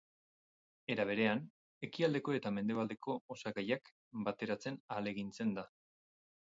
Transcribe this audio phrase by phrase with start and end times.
[0.93, 1.43] Era berean,
[1.89, 3.93] ekialdeko eta mendebaldeko osagaiak
[4.31, 5.73] bateratzen ahalegintzen da.